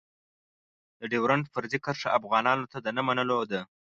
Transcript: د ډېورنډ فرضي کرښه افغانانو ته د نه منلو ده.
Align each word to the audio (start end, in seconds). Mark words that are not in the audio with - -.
د 0.99 1.01
ډېورنډ 1.11 1.45
فرضي 1.53 1.79
کرښه 1.85 2.09
افغانانو 2.19 2.69
ته 2.71 2.77
د 2.81 2.87
نه 2.95 3.01
منلو 3.07 3.39
ده. 3.51 3.61